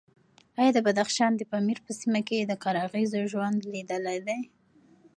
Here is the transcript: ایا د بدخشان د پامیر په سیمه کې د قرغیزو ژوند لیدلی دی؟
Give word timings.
ایا 0.59 0.71
د 0.73 0.79
بدخشان 0.87 1.31
د 1.35 1.41
پامیر 1.51 1.79
په 1.85 1.91
سیمه 1.99 2.21
کې 2.27 2.37
د 2.45 2.51
قرغیزو 2.63 3.21
ژوند 3.31 3.59
لیدلی 3.73 4.19
دی؟ 4.27 4.39